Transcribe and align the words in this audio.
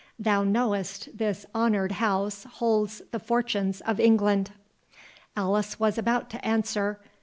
Thou 0.17 0.43
knowest 0.43 1.15
this 1.15 1.45
honoured 1.53 1.91
house 1.91 2.45
holds 2.55 3.03
the 3.11 3.19
Fortunes 3.19 3.81
of 3.81 3.99
England." 3.99 4.49
Alice 5.37 5.79
was 5.79 5.99
about 5.99 6.27
to 6.31 6.43
answer. 6.43 6.99